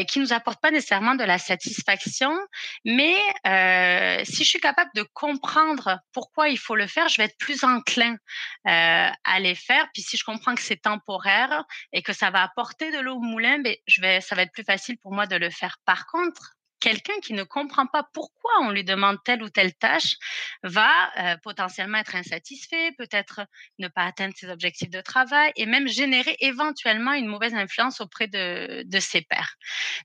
heu, 0.00 0.04
qui 0.04 0.20
nous 0.20 0.32
apportent 0.32 0.60
pas 0.60 0.70
nécessairement 0.70 1.14
de 1.14 1.24
la 1.24 1.38
satisfaction. 1.38 2.36
Mais, 2.84 3.16
heu, 3.46 4.24
si 4.24 4.44
je 4.44 4.48
suis 4.48 4.60
capable 4.60 4.90
de 4.94 5.02
comprendre 5.14 5.98
pourquoi 6.12 6.48
il 6.48 6.58
faut 6.58 6.76
le 6.76 6.86
faire, 6.86 7.08
je 7.08 7.16
vais 7.20 7.24
être 7.26 7.38
plus 7.38 7.64
enclin, 7.64 8.12
heu, 8.14 8.18
à 8.66 9.40
les 9.40 9.54
faire. 9.54 9.86
Puis 9.92 10.02
si 10.02 10.16
je 10.16 10.24
comprends 10.24 10.54
que 10.54 10.62
c'est 10.62 10.80
temporaire 10.82 11.64
et 11.92 12.02
que 12.02 12.12
ça 12.12 12.30
va 12.30 12.42
apporter 12.42 12.90
de 12.92 12.98
l'eau 13.00 13.16
au 13.16 13.20
moulin, 13.20 13.58
beh, 13.60 13.80
je 13.86 14.00
vais 14.00 14.20
ça 14.20 14.34
va 14.34 14.42
être 14.42 14.52
plus 14.52 14.64
facile 14.64 14.98
pour 14.98 15.12
moi 15.12 15.26
de 15.26 15.36
le 15.36 15.50
faire. 15.50 15.76
Par 15.84 16.06
contre, 16.06 16.54
quelqu'un 16.80 17.14
qui 17.22 17.32
ne 17.32 17.42
comprend 17.44 17.86
pas 17.86 18.04
pourquoi 18.12 18.50
on 18.62 18.70
lui 18.70 18.84
demande 18.84 19.18
telle 19.24 19.42
ou 19.42 19.48
telle 19.50 19.74
tâche 19.74 20.16
va, 20.62 21.10
heu, 21.18 21.36
potentiellement 21.42 21.98
être 21.98 22.14
insatisfait, 22.16 22.92
peut-être 22.98 23.42
ne 23.78 23.88
pas 23.88 24.02
atteindre 24.04 24.34
ses 24.36 24.48
objectifs 24.50 24.90
de 24.90 25.00
travail 25.00 25.52
et 25.56 25.66
même 25.66 25.88
générer 25.88 26.36
éventuellement 26.40 27.12
une 27.14 27.26
mauvaise 27.26 27.54
influence 27.54 28.00
auprès 28.00 28.28
de 28.28 29.00
ses 29.00 29.22
pairs. 29.22 29.54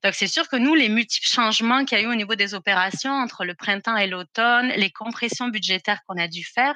Donc 0.03 0.13
c'est 0.15 0.27
sûr 0.27 0.47
que 0.47 0.55
nous, 0.55 0.75
les 0.75 0.89
multiples 0.89 1.27
changements 1.27 1.85
qu'il 1.85 1.97
y 1.97 2.01
a 2.01 2.03
eu 2.03 2.07
au 2.07 2.15
niveau 2.15 2.35
des 2.35 2.53
opérations 2.53 3.11
entre 3.13 3.45
le 3.45 3.55
printemps 3.55 3.97
et 3.97 4.07
l'automne, 4.07 4.69
les 4.69 4.91
compressions 4.91 5.47
budgétaires 5.49 5.99
qu'on 6.07 6.17
a 6.17 6.27
dû 6.27 6.43
faire, 6.45 6.75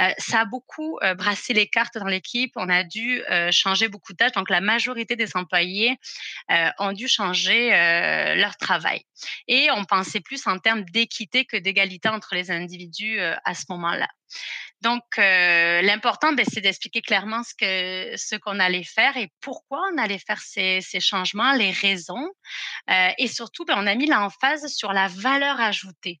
heu, 0.00 0.10
ça 0.18 0.40
a 0.40 0.44
beaucoup, 0.44 0.98
heu, 1.02 1.14
brassé 1.14 1.52
les 1.54 1.68
cartes 1.68 1.98
dans 1.98 2.06
l'équipe. 2.06 2.52
On 2.56 2.68
a 2.68 2.84
dû, 2.84 3.22
changer 3.50 3.88
beaucoup 3.88 4.12
de 4.12 4.16
tâches. 4.18 4.32
Donc 4.32 4.50
la 4.50 4.60
majorité 4.60 5.16
des 5.16 5.36
employés, 5.36 5.96
ont 6.78 6.92
dû 6.92 7.08
changer, 7.08 7.70
leur 8.36 8.56
travail 8.56 9.02
et 9.48 9.70
on 9.72 9.84
pensait 9.84 10.20
plus 10.20 10.46
en 10.46 10.58
termes 10.58 10.84
d'équité 10.84 11.44
que 11.44 11.56
d'égalité 11.56 12.08
entre 12.08 12.34
les 12.34 12.50
individus, 12.50 13.18
heu, 13.20 13.34
à 13.44 13.54
ce 13.54 13.64
moment-là. 13.70 14.08
Donc, 14.82 15.02
heu, 15.18 15.22
l'important, 15.82 16.32
beh, 16.32 16.44
c'est 16.52 16.60
d'expliquer 16.60 17.02
clairement 17.02 17.42
ce 17.44 18.36
qu'on 18.38 18.58
allait 18.60 18.84
faire 18.84 19.16
et 19.16 19.30
pourquoi 19.40 19.80
on 19.94 19.98
allait 19.98 20.18
faire 20.18 20.40
ces 20.40 20.80
changements, 21.00 21.52
les 21.54 21.70
raisons, 21.70 22.28
heu 22.90 23.08
et 23.18 23.28
surtout, 23.28 23.64
ben, 23.64 23.76
on 23.78 23.86
a 23.86 23.94
mis 23.94 24.06
l'emphase 24.06 24.66
sur 24.74 24.92
la 24.92 25.08
valeur 25.08 25.60
ajoutée, 25.60 26.20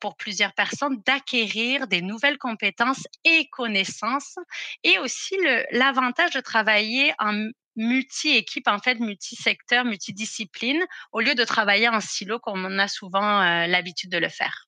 pour 0.00 0.16
plusieurs 0.16 0.54
personnes 0.54 1.02
d'acquérir 1.06 1.86
des 1.88 2.02
nouvelles 2.02 2.38
compétences 2.38 3.04
et 3.24 3.48
connaissances 3.50 4.36
et 4.84 4.98
aussi 4.98 5.36
l'avantage 5.72 6.32
de 6.32 6.40
travailler 6.40 7.14
en 7.18 7.48
multi-équipe, 7.76 8.68
en 8.68 8.78
fait, 8.78 9.00
multi-secteur, 9.00 9.84
multidiscipline, 9.84 10.82
au 11.12 11.20
lieu 11.20 11.34
de 11.34 11.44
travailler 11.44 11.88
en 11.88 12.00
silo 12.00 12.38
comme 12.40 12.64
on 12.66 12.78
a 12.78 12.88
souvent, 12.88 13.42
heu, 13.42 13.66
l'habitude 13.68 14.10
de 14.10 14.18
le 14.18 14.28
faire. 14.28 14.66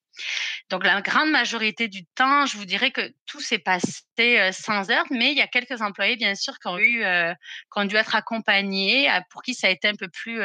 Donc 0.71 0.85
la 0.85 1.01
grande 1.03 1.31
majorité 1.31 1.89
du 1.89 2.07
temps, 2.17 2.47
je 2.47 2.57
vous 2.59 2.65
dirais 2.67 2.91
que 2.93 3.13
tout 3.27 3.41
s'est 3.41 3.59
passé, 3.61 4.03
heu, 4.21 4.53
sans 4.53 4.91
heurts, 4.91 5.07
mais 5.11 5.33
il 5.33 5.39
y 5.39 5.43
a 5.43 5.47
quelques 5.49 5.83
employés, 5.83 6.17
bien 6.17 6.35
sûr, 6.35 6.59
qui 6.61 6.69
ont 6.69 6.79
eu, 6.79 7.05
heu, 7.05 7.35
qui 7.73 7.81
ont 7.81 7.85
dû 7.87 7.97
être 7.97 8.17
accompagnés, 8.17 9.09
pour 9.31 9.43
qui 9.43 9.55
ça 9.55 9.69
a 9.69 9.71
été 9.71 9.89
un 9.89 9.95
peu 9.97 10.09
plus, 10.09 10.41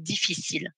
difficile. 0.00 0.70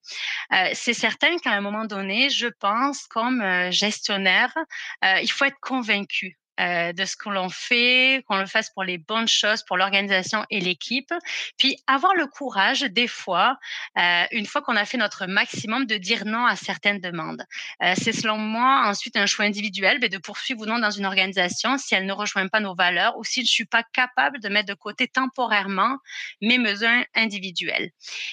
C'est 0.74 0.94
certain 0.94 1.38
qu'à 1.38 1.52
un 1.52 1.60
moment 1.62 1.84
donné, 1.86 2.30
je 2.30 2.48
pense, 2.60 3.06
comme, 3.08 3.42
gestionnaire, 3.72 4.54
il 5.02 5.30
faut 5.30 5.44
être 5.46 5.58
convaincu, 5.60 6.38
heu, 6.60 6.92
de 6.92 7.04
ce 7.04 7.16
que 7.16 7.28
l'on 7.28 7.48
fait, 7.48 8.24
qu'on 8.28 8.36
le 8.38 8.46
fasse 8.46 8.70
pour 8.70 8.84
les 8.84 8.98
bonnes 8.98 9.28
choses, 9.28 9.62
pour 9.64 9.76
l'organisation 9.76 10.44
et 10.50 10.60
l'équipe. 10.60 11.12
Puis 11.58 11.76
avoir 11.86 12.14
le 12.14 12.26
courage, 12.26 12.80
des 12.82 13.08
fois, 13.08 13.58
heu, 13.98 14.24
une 14.32 14.46
fois 14.46 14.62
qu'on 14.62 14.76
a 14.76 14.84
fait 14.84 14.98
notre 14.98 15.26
maximum, 15.26 15.86
de 15.86 15.96
dire 15.96 16.24
non 16.24 16.46
à 16.46 16.56
certaines 16.56 17.00
demandes. 17.00 17.44
Heu, 17.82 17.92
c'est 17.96 18.12
selon 18.12 18.38
moi 18.38 18.84
ensuite 18.86 19.16
un 19.16 19.26
choix 19.26 19.44
individuel, 19.44 20.00
de 20.00 20.18
poursuivre 20.18 20.62
ou 20.62 20.66
non 20.66 20.78
dans 20.78 20.90
une 20.90 21.06
organisation 21.06 21.76
si 21.78 21.94
elle 21.94 22.06
ne 22.06 22.12
rejoint 22.12 22.48
pas 22.48 22.60
nos 22.60 22.74
valeurs 22.74 23.16
ou 23.18 23.24
si 23.24 23.42
je 23.44 23.50
suis 23.50 23.64
pas 23.66 23.82
capable 23.92 24.40
de 24.40 24.48
mettre 24.48 24.68
de 24.68 24.74
côté 24.74 25.06
temporairement 25.08 25.98
mes 26.40 26.58
besoins 26.58 27.04
individuels. 27.14 27.90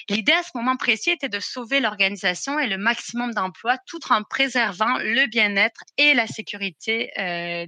L'idée 0.08 0.32
à 0.32 0.42
ce 0.42 0.50
moment 0.54 0.76
précis 0.76 1.10
était 1.10 1.28
de 1.28 1.40
sauver 1.40 1.80
l'organisation 1.80 2.58
et 2.58 2.66
le 2.66 2.78
maximum 2.78 3.32
d'emplois 3.34 3.78
tout 3.86 4.00
en 4.10 4.22
préservant 4.22 4.98
le 4.98 5.26
bien-être 5.28 5.82
et 5.98 6.14
la 6.14 6.26
sécurité, 6.26 7.10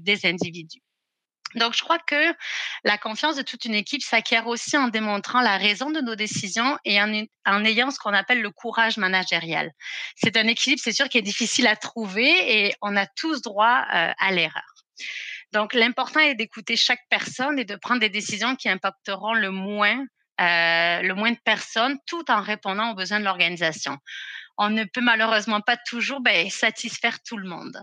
des 0.00 0.26
individus. 0.26 0.47
Donc 1.54 1.74
je 1.74 1.82
crois 1.82 1.98
que 1.98 2.34
la 2.84 2.98
confiance 2.98 3.36
de 3.36 3.42
toute 3.42 3.64
une 3.64 3.74
équipe 3.74 4.02
s'acquiert 4.02 4.46
aussi 4.46 4.76
en 4.76 4.88
démontrant 4.88 5.40
la 5.40 5.56
raison 5.56 5.90
de 5.90 6.00
nos 6.00 6.14
décisions 6.14 6.78
et 6.84 7.00
en 7.00 7.10
ay 7.12 7.30
en 7.46 7.64
ayant 7.64 7.90
ce 7.90 7.98
qu'on 7.98 8.12
appelle 8.12 8.42
le 8.42 8.50
courage 8.50 8.98
managérial. 8.98 9.70
C'est 10.16 10.36
un 10.36 10.46
équilibre, 10.46 10.82
c'est 10.84 10.92
sûr, 10.92 11.08
qui 11.08 11.16
est 11.16 11.22
difficile 11.22 11.66
à 11.66 11.76
trouver 11.76 12.66
et 12.66 12.74
on 12.82 12.96
a 12.96 13.06
tous 13.06 13.40
droit, 13.40 13.80
heu, 13.94 14.12
à 14.18 14.30
l'erreur. 14.32 14.74
Donc 15.52 15.74
l'important 15.74 16.20
est 16.20 16.34
d'écouter 16.34 16.76
chaque 16.76 17.02
personne 17.10 17.58
et 17.58 17.64
de 17.64 17.76
prendre 17.76 18.00
des 18.00 18.10
décisions 18.10 18.56
qui 18.56 18.68
impacteront 18.68 19.34
le 19.34 19.50
moins, 19.50 20.00
heu, 20.00 21.02
le 21.02 21.14
moins 21.14 21.32
de 21.32 21.38
personnes, 21.44 21.98
tout 22.06 22.30
en 22.30 22.42
répondant 22.42 22.90
aux 22.92 22.94
besoins 22.94 23.20
de 23.20 23.24
l'organisation. 23.24 23.96
On 24.58 24.70
ne 24.70 24.84
peut 24.84 25.00
malheureusement 25.00 25.60
pas 25.60 25.76
toujours, 25.76 26.20
beh, 26.20 26.50
satisfaire 26.50 27.22
tout 27.22 27.36
le 27.38 27.48
monde. 27.48 27.80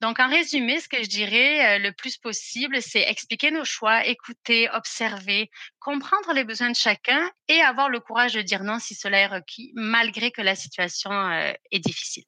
Donc 0.00 0.18
en 0.20 0.28
résumé, 0.28 0.80
ce 0.80 0.88
que 0.88 1.02
je 1.02 1.08
dirais, 1.08 1.78
heu, 1.78 1.82
le 1.82 1.92
plus 1.92 2.16
possible, 2.16 2.80
c'est 2.82 3.02
expliquer 3.02 3.50
nos 3.50 3.64
choix, 3.64 4.06
écouter, 4.06 4.68
observer, 4.70 5.50
comprendre 5.80 6.32
les 6.32 6.44
besoins 6.44 6.70
de 6.70 6.76
chacun 6.76 7.30
et 7.48 7.60
avoir 7.60 7.88
le 7.90 8.00
courage 8.00 8.32
de 8.34 8.42
dire 8.42 8.64
non 8.64 8.78
si 8.78 8.94
cela 8.94 9.18
est 9.18 9.26
requis, 9.26 9.72
malgré 9.74 10.30
que 10.32 10.42
la 10.42 10.56
situation, 10.56 11.10
heu, 11.12 11.54
est 11.70 11.80
difficile. 11.80 12.24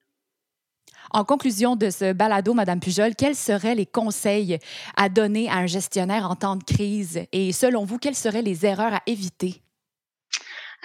En 1.11 1.25
conclusion 1.25 1.75
de 1.77 1.91
ce 1.91 2.13
balado, 2.13 2.55
Madame 2.55 2.79
Pujol, 2.81 3.15
quels 3.17 3.35
seraient 3.37 3.75
les 3.75 3.87
conseils 3.87 4.59
à 4.97 5.09
donner 5.09 5.49
à 5.49 5.57
un 5.57 5.67
gestionnaire 5.67 6.31
en 6.31 6.37
temps 6.37 6.57
de 6.57 6.63
crise? 6.65 7.25
Et 7.33 7.53
selon 7.53 7.85
vous, 7.85 7.99
quelles 7.99 8.15
seraient 8.15 8.43
les 8.43 8.67
erreurs 8.67 8.95
à 8.95 9.03
éviter? 9.07 9.63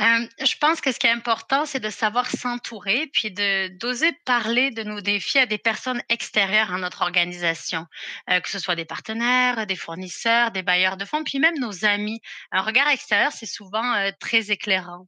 Hem, 0.02 0.28
je 0.44 0.56
pense 0.60 0.82
que 0.82 0.92
ce 0.92 0.98
qui 0.98 1.06
est 1.06 1.12
important, 1.12 1.68
c'est 1.68 1.80
de 1.80 1.92
savoir 1.92 2.28
s'entourer, 2.28 3.06
puis 3.14 3.30
d'oser 3.32 4.12
parler 4.26 4.72
de 4.72 4.82
nos 4.82 5.00
défis 5.00 5.38
à 5.38 5.46
des 5.46 5.60
personnes 5.60 6.02
extérieures 6.10 6.74
à 6.74 6.80
notre 6.80 7.04
organisation, 7.04 7.86
heu, 8.32 8.40
que 8.42 8.50
ce 8.50 8.58
soit 8.58 8.76
des 8.76 8.86
partenaires, 8.86 9.68
des 9.68 9.76
fournisseurs, 9.76 10.50
des 10.50 10.64
bailleurs 10.64 10.98
de 10.98 11.06
fonds, 11.06 11.24
puis 11.24 11.38
même 11.38 11.54
nos 11.60 11.86
amis. 11.86 12.20
Un 12.52 12.62
regard 12.64 12.88
extérieur, 12.90 13.32
c'est 13.32 13.46
souvent, 13.46 13.96
heu, 13.96 14.12
très 14.20 14.50
éclairant. 14.50 15.06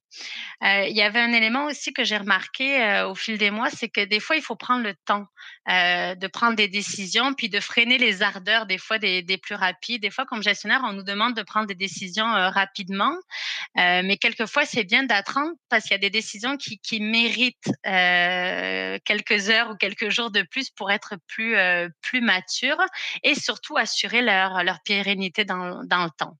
Il 0.61 0.95
y 0.95 1.01
avait 1.01 1.19
un 1.21 1.33
élément 1.33 1.65
aussi 1.65 1.93
que 1.93 2.03
j'ai 2.03 2.17
remarqué, 2.17 3.03
au 3.07 3.15
fil 3.15 3.37
des 3.37 3.51
mois, 3.51 3.69
c'est 3.71 3.89
que 3.89 4.01
des 4.05 4.19
fois, 4.19 4.35
il 4.37 4.41
faut 4.43 4.55
prendre 4.55 4.83
le 4.83 4.95
temps, 5.05 5.25
de 5.67 6.27
prendre 6.27 6.55
des 6.55 6.67
décisions, 6.69 7.33
puis 7.33 7.49
de 7.49 7.59
freiner 7.59 7.97
les 7.97 8.21
ardeurs 8.23 8.65
des 8.67 8.77
fois 8.77 8.99
des 8.99 9.23
des 9.23 9.37
plus 9.37 9.55
rapides. 9.55 10.01
Des 10.03 10.11
fois, 10.11 10.25
comme 10.25 10.43
gestionnaire, 10.43 10.81
on 10.85 10.93
nous 10.93 11.03
demande 11.03 11.35
de 11.35 11.43
prendre 11.43 11.67
des 11.67 11.75
décisions, 11.75 12.25
rapidement, 12.51 13.15
mais 13.75 14.17
quelquefois, 14.17 14.65
c'est 14.65 14.82
bien 14.83 15.03
d'attendre 15.03 15.51
parce 15.69 15.83
qu'il 15.83 15.91
y 15.91 15.95
a 15.95 15.97
des 15.99 16.09
décisions 16.09 16.57
qui 16.57 16.99
méritent, 16.99 17.69
heu, 17.87 18.99
quelques 19.05 19.49
heures 19.49 19.71
ou 19.71 19.75
quelques 19.75 20.09
jours 20.09 20.31
de 20.31 20.43
plus 20.43 20.69
pour 20.69 20.91
être 20.91 21.15
plus, 21.27 21.55
plus 22.01 22.21
matures 22.21 22.77
et 23.23 23.35
surtout 23.35 23.77
assurer 23.77 24.21
leur 24.21 24.79
pérennité 24.85 25.45
dans 25.45 25.81
le 25.81 26.09
temps. 26.17 26.37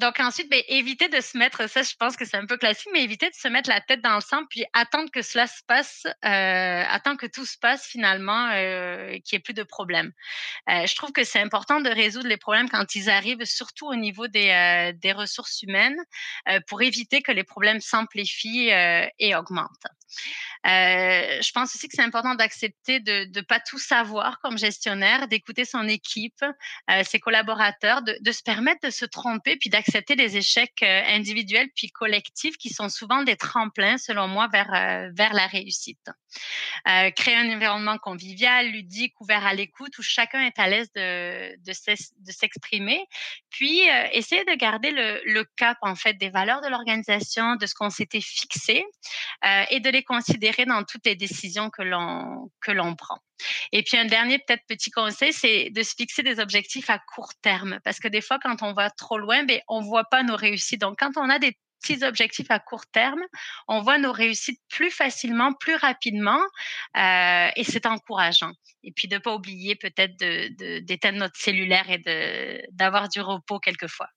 Donc 0.00 0.18
ensuite, 0.18 0.48
beh, 0.50 0.64
éviter 0.68 1.08
de 1.08 1.20
se 1.20 1.36
mettre 1.36 1.68
ça, 1.68 1.82
je 1.82 1.94
pense 1.98 2.16
que 2.16 2.24
c'est 2.24 2.38
un 2.38 2.46
peu 2.46 2.56
classique, 2.56 2.88
mais 2.92 3.02
éviter 3.02 3.28
de 3.28 3.34
se 3.34 3.48
mettre 3.48 3.68
la 3.68 3.82
tête 3.82 4.00
dans 4.00 4.14
le 4.14 4.22
sang, 4.22 4.44
puis 4.48 4.64
attendre 4.72 5.10
que 5.10 5.20
cela 5.20 5.46
se 5.46 5.62
passe, 5.66 6.04
heu, 6.06 6.12
attendre 6.24 7.18
que 7.18 7.26
tout 7.26 7.44
se 7.44 7.58
passe 7.58 7.84
finalement, 7.86 8.48
heu, 8.54 9.18
qu'il 9.24 9.34
y 9.34 9.36
ait 9.36 9.40
plus 9.40 9.52
de 9.52 9.62
problèmes. 9.62 10.12
Heu, 10.70 10.86
je 10.86 10.96
trouve 10.96 11.12
que 11.12 11.24
c'est 11.24 11.40
important 11.40 11.80
de 11.80 11.90
résoudre 11.90 12.28
les 12.28 12.36
problèmes 12.38 12.68
quand 12.70 12.94
ils 12.94 13.10
arrivent, 13.10 13.44
surtout 13.44 13.88
au 13.88 13.96
niveau 13.96 14.28
des, 14.28 14.50
heu, 14.50 14.92
des 14.94 15.12
ressources 15.12 15.62
humaines, 15.62 15.98
pour 16.68 16.82
éviter 16.82 17.22
que 17.22 17.32
les 17.32 17.44
problèmes 17.44 17.80
s'amplifient, 17.80 18.70
et 19.18 19.34
augmentent. 19.36 19.86
Je 20.64 21.52
pense 21.52 21.74
aussi 21.74 21.88
que 21.88 21.94
c'est 21.96 22.02
important 22.02 22.34
d'accepter 22.34 23.00
de 23.00 23.24
de 23.26 23.40
pas 23.42 23.60
tout 23.60 23.78
savoir 23.78 24.40
comme 24.40 24.58
gestionnaire, 24.58 25.28
d'écouter 25.28 25.64
son 25.64 25.88
équipe, 25.88 26.44
ses 27.04 27.20
collaborateurs, 27.20 28.02
de 28.02 28.32
se 28.32 28.42
permettre 28.42 28.80
de 28.86 28.90
se 28.90 29.04
tromper, 29.06 29.56
puis 29.56 29.70
d'accepter 29.70 29.89
les 30.16 30.36
échecs, 30.36 30.82
heu, 30.82 30.86
individuels 30.86 31.68
puis 31.74 31.88
collectifs 31.90 32.56
qui 32.56 32.70
sont 32.70 32.88
souvent 32.88 33.22
des 33.22 33.36
tremplins 33.36 33.98
selon 33.98 34.28
moi 34.28 34.48
vers, 34.52 34.70
vers 35.14 35.32
la 35.34 35.46
réussite. 35.46 36.10
Heu, 36.88 37.10
créer 37.12 37.36
un 37.36 37.50
environnement 37.54 37.98
convivial, 37.98 38.68
ludique, 38.70 39.20
ouvert 39.20 39.46
à 39.46 39.54
l'écoute, 39.54 39.98
où 39.98 40.02
chacun 40.02 40.42
est 40.46 40.58
à 40.58 40.68
l'aise 40.68 40.90
de 40.94 41.72
s'exprimer. 42.32 43.04
Puis, 43.50 43.82
essayer 44.12 44.44
de 44.44 44.54
garder 44.54 44.90
le 44.92 45.44
cap, 45.56 45.78
en 45.82 45.94
fait, 45.94 46.14
des 46.14 46.30
valeurs 46.30 46.60
de 46.62 46.68
l'organisation, 46.68 47.56
de 47.56 47.66
ce 47.66 47.74
qu'on 47.74 47.90
s'était 47.90 48.20
fixé, 48.20 48.84
et 49.70 49.80
de 49.80 49.90
les 49.90 50.02
considérer 50.02 50.64
dans 50.66 50.84
toutes 50.84 51.06
les 51.06 51.16
décisions 51.16 51.70
que 51.70 51.82
l'on 51.82 52.94
prend. 52.96 53.18
Et 53.72 53.82
puis 53.82 53.96
un 53.96 54.04
dernier 54.04 54.38
peut-être 54.38 54.64
petit 54.66 54.90
conseil, 54.90 55.32
c'est 55.32 55.70
de 55.70 55.82
se 55.82 55.94
fixer 55.96 56.22
des 56.22 56.40
objectifs 56.40 56.90
à 56.90 56.98
court 56.98 57.32
terme. 57.42 57.78
Parce 57.84 57.98
que 57.98 58.08
des 58.08 58.20
fois, 58.20 58.38
quand 58.42 58.62
on 58.62 58.72
va 58.72 58.90
trop 58.90 59.18
loin, 59.18 59.44
ben, 59.44 59.60
on 59.68 59.80
ne 59.80 59.86
voit 59.86 60.04
pas 60.04 60.22
nos 60.22 60.36
réussites. 60.36 60.80
Donc, 60.80 60.98
quand 60.98 61.12
on 61.16 61.28
a 61.28 61.38
des 61.38 61.56
petits 61.80 62.04
objectifs 62.04 62.50
à 62.50 62.58
court 62.58 62.86
terme, 62.92 63.22
on 63.68 63.80
voit 63.80 63.98
nos 63.98 64.12
réussites 64.12 64.60
plus 64.68 64.90
facilement, 64.90 65.52
plus 65.54 65.76
rapidement, 65.76 66.40
euh, 66.96 67.48
et 67.56 67.64
c'est 67.64 67.86
encourageant. 67.86 68.52
Et 68.82 68.92
puis 68.92 69.08
de 69.08 69.16
ne 69.16 69.20
pas 69.20 69.34
oublier 69.34 69.76
peut-être 69.76 70.16
d'éteindre 70.84 71.18
notre 71.18 71.38
cellulaire 71.38 71.90
et 71.90 72.62
d'avoir 72.72 73.08
du 73.08 73.20
repos 73.20 73.58
quelquefois. 73.58 74.08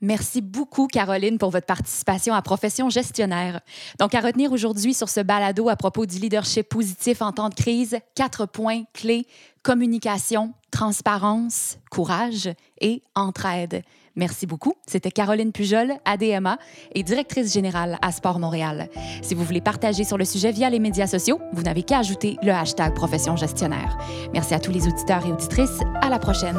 Merci 0.00 0.40
beaucoup, 0.40 0.86
Caroline, 0.86 1.38
pour 1.38 1.50
votre 1.50 1.66
participation 1.66 2.32
à 2.32 2.42
Profession 2.42 2.88
gestionnaire. 2.88 3.60
Donc, 3.98 4.14
à 4.14 4.20
retenir 4.20 4.52
aujourd'hui 4.52 4.94
sur 4.94 5.08
ce 5.08 5.20
balado 5.20 5.68
à 5.68 5.76
propos 5.76 6.06
du 6.06 6.18
leadership 6.18 6.68
positif 6.68 7.20
en 7.20 7.32
temps 7.32 7.48
de 7.48 7.54
crise, 7.54 7.98
quatre 8.14 8.46
points 8.46 8.84
clés 8.92 9.26
communication, 9.68 10.54
transparence, 10.70 11.78
courage 11.90 12.48
et 12.80 13.02
entraide. 13.14 13.82
Merci 14.16 14.46
beaucoup. 14.46 14.72
C'était 14.86 15.10
Caroline 15.10 15.52
Pujol, 15.52 15.92
ADMA 16.06 16.58
et 16.94 17.02
directrice 17.02 17.52
générale 17.52 17.98
à 18.00 18.10
Sport 18.10 18.38
Montréal. 18.38 18.88
Si 19.22 19.34
vous 19.34 19.44
voulez 19.44 19.60
partager 19.60 20.04
sur 20.04 20.16
le 20.16 20.24
sujet 20.24 20.52
via 20.52 20.70
les 20.70 20.78
médias 20.78 21.06
sociaux, 21.06 21.38
vous 21.52 21.62
n'avez 21.62 21.82
qu'à 21.82 21.98
ajouter 21.98 22.36
le 22.42 22.50
hashtag 22.50 22.94
Profession 22.94 23.36
gestionnaire. 23.36 23.98
Merci 24.32 24.54
à 24.54 24.58
tous 24.58 24.72
les 24.72 24.86
auditeurs 24.86 25.26
et 25.26 25.32
auditrices. 25.32 25.80
À 26.00 26.08
la 26.08 26.18
prochaine. 26.18 26.58